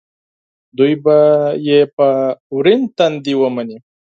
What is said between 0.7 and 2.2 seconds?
دوی به یې په